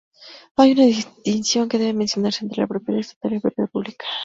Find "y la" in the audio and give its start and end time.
3.33-3.41